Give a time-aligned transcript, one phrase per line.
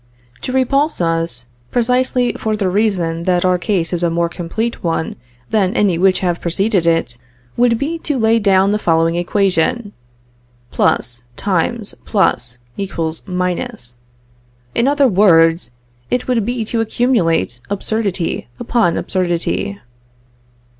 [0.41, 5.15] To repulse us, precisely for the reason that our case is a more complete one
[5.51, 7.19] than any which have preceded it,
[7.55, 9.93] would be to lay down the following equation:
[10.71, 12.63] +×
[13.97, 14.33] +
[14.73, 15.71] =; in other words,
[16.09, 19.77] it would be to accumulate absurdity upon absurdity.